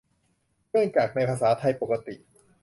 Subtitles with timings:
[0.71, 2.15] เนื่องจาก ในภาษาไทยปกติ